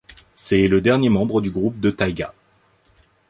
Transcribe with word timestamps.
C'est 0.33 0.67
le 0.67 0.81
dernier 0.81 1.09
membre 1.09 1.41
du 1.41 1.51
groupe 1.51 1.79
de 1.79 1.91
Taiga. 1.91 2.33